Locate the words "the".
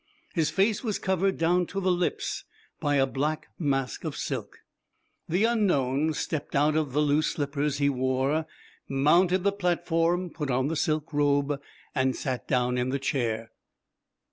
1.79-1.91, 5.29-5.43, 6.93-7.01, 9.43-9.51, 10.69-10.75, 12.89-12.97